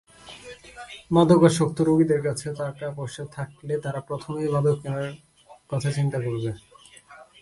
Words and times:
মাদকাসক্ত 1.11 1.77
রোগীদের 1.81 2.21
কাছে 2.27 2.47
টাকাপয়সা 2.59 3.23
থাকলে 3.35 3.73
তারা 3.77 3.99
প্রথমেই 4.07 4.47
মাদক 4.53 4.75
কেনার 4.81 5.09
কথা 5.69 5.89
চিন্তা 5.97 6.17
করবে। 6.25 6.51